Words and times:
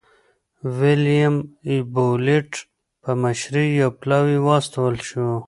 د 0.61 0.63
ویلیم 0.77 1.35
بولېټ 1.93 2.51
په 3.03 3.11
مشرۍ 3.21 3.67
یو 3.81 3.89
پلاوی 4.01 4.37
واستول 4.47 4.95
شو. 5.07 5.25